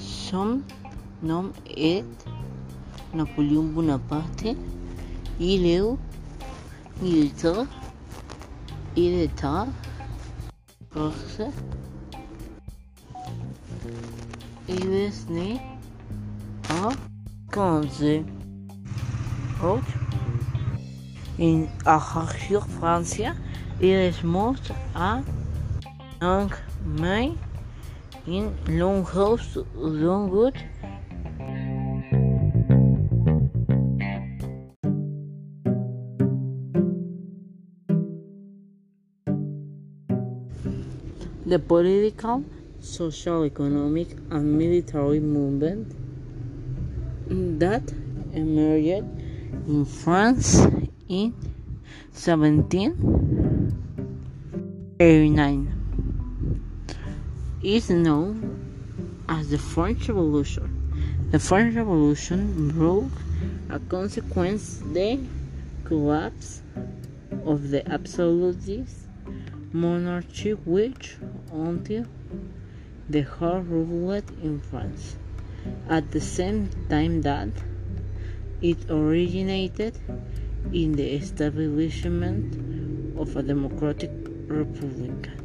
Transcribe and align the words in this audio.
Son 0.00 0.60
nom 1.22 1.50
est 1.76 2.04
Napoléon 3.12 3.64
Bonaparte. 3.64 4.46
Il 5.40 5.66
est 5.66 5.82
il 7.02 7.24
était 7.24 7.48
il 8.96 9.14
était 9.14 9.46
Corse. 10.90 11.42
Il 14.68 14.92
est 14.92 15.30
né 15.30 15.60
à 16.68 16.88
15 17.50 18.24
août 19.62 19.82
in 21.38 21.66
Ajaccio, 21.84 22.60
Francia. 22.60 23.34
Est 23.84 24.22
mort 24.22 24.54
à 24.94 25.22
5 26.20 26.52
mai 26.86 27.32
in 28.28 28.52
Longhouse, 28.68 29.58
Longwood. 29.76 30.54
The 41.44 41.58
political, 41.58 42.44
social, 42.80 43.44
economic, 43.44 44.16
and 44.30 44.56
military 44.56 45.18
movement 45.18 45.88
that 47.58 47.82
emerged 48.32 49.04
in 49.66 49.84
France 49.84 50.68
in 51.08 51.34
1789 55.02 57.58
is 57.64 57.90
known 57.90 59.24
as 59.28 59.50
the 59.50 59.58
French 59.58 60.08
Revolution. 60.08 61.26
The 61.32 61.40
French 61.40 61.74
Revolution 61.74 62.68
brought 62.68 63.10
a 63.68 63.80
consequence 63.80 64.80
the 64.92 65.18
collapse 65.82 66.62
of 67.44 67.70
the 67.70 67.84
absolutist 67.90 69.08
monarchy 69.72 70.52
which 70.52 71.16
until 71.52 72.06
the 73.08 73.22
heart 73.22 73.64
ruled 73.66 74.30
in 74.40 74.60
France. 74.60 75.16
At 75.88 76.12
the 76.12 76.20
same 76.20 76.70
time 76.88 77.22
that 77.22 77.48
it 78.60 78.88
originated 78.88 79.98
in 80.72 80.92
the 80.92 81.14
establishment 81.14 83.18
of 83.18 83.34
a 83.34 83.42
democratic 83.42 84.21
republican 84.52 85.40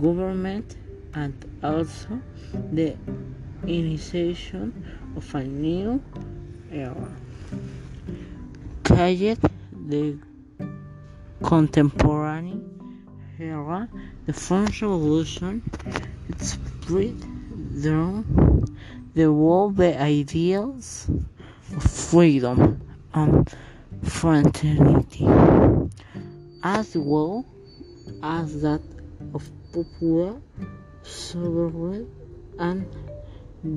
government 0.00 0.76
and 1.14 1.34
also 1.62 2.20
the 2.72 2.94
initiation 3.66 4.72
of 5.16 5.34
a 5.34 5.42
new 5.42 6.02
era. 6.70 7.08
Called 8.84 9.38
the 9.88 10.18
contemporary 11.42 12.60
era, 13.38 13.88
the 14.26 14.32
French 14.32 14.82
Revolution 14.82 15.62
it 16.28 16.40
spread 16.40 17.16
through 17.80 18.24
the 19.14 19.32
world 19.32 19.76
the 19.76 20.00
ideals 20.00 21.08
of 21.74 21.82
freedom 21.82 22.80
and 23.14 23.54
fraternity, 24.02 25.26
as 26.62 26.96
well 26.96 27.44
as 28.22 28.62
that 28.62 28.80
of 29.34 29.50
popular 29.72 30.40
sovereign 31.02 32.08
and 32.58 32.86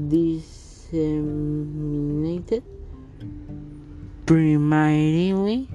disseminated 0.09 2.63
primarily 4.25 5.67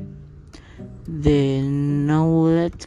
the 1.06 1.60
knowledge 1.60 2.86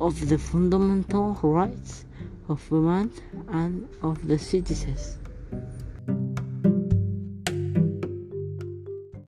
of 0.00 0.28
the 0.28 0.38
fundamental 0.38 1.38
rights 1.42 2.04
of 2.48 2.72
man 2.72 3.12
and 3.48 3.88
of 4.02 4.26
the 4.26 4.38
citizens. 4.38 5.18